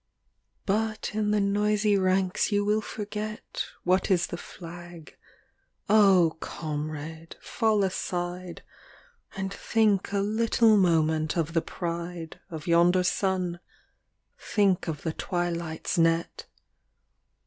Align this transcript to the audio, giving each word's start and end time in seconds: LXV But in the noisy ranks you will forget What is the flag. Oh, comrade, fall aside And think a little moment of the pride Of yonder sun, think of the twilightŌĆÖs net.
LXV 0.63 0.65
But 0.65 1.11
in 1.13 1.29
the 1.29 1.39
noisy 1.39 1.95
ranks 1.95 2.51
you 2.51 2.65
will 2.65 2.81
forget 2.81 3.65
What 3.83 4.09
is 4.09 4.25
the 4.25 4.35
flag. 4.35 5.15
Oh, 5.87 6.37
comrade, 6.39 7.35
fall 7.39 7.83
aside 7.83 8.63
And 9.35 9.53
think 9.53 10.11
a 10.11 10.17
little 10.17 10.75
moment 10.75 11.37
of 11.37 11.53
the 11.53 11.61
pride 11.61 12.39
Of 12.49 12.65
yonder 12.65 13.03
sun, 13.03 13.59
think 14.39 14.87
of 14.87 15.03
the 15.03 15.13
twilightŌĆÖs 15.13 15.99
net. 15.99 16.47